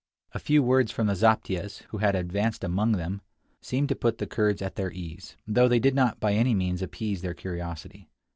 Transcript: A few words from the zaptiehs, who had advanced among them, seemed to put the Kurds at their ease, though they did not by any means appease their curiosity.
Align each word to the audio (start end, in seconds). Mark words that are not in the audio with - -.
A 0.31 0.39
few 0.39 0.63
words 0.63 0.91
from 0.91 1.05
the 1.05 1.13
zaptiehs, 1.13 1.83
who 1.89 1.99
had 1.99 2.15
advanced 2.15 2.63
among 2.63 2.93
them, 2.93 3.21
seemed 3.61 3.87
to 3.89 3.95
put 3.95 4.17
the 4.17 4.25
Kurds 4.25 4.59
at 4.59 4.73
their 4.73 4.91
ease, 4.91 5.37
though 5.45 5.67
they 5.67 5.77
did 5.79 5.93
not 5.93 6.19
by 6.19 6.33
any 6.33 6.55
means 6.55 6.81
appease 6.81 7.21
their 7.21 7.35
curiosity. 7.35 8.09